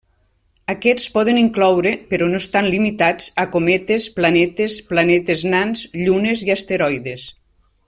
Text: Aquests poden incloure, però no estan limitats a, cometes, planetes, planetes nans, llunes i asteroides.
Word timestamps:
Aquests 0.73 1.03
poden 1.17 1.39
incloure, 1.41 1.91
però 2.13 2.29
no 2.31 2.39
estan 2.45 2.69
limitats 2.77 3.29
a, 3.43 3.45
cometes, 3.57 4.09
planetes, 4.17 4.79
planetes 4.95 5.45
nans, 5.55 5.85
llunes 6.07 6.43
i 6.49 6.53
asteroides. 6.57 7.29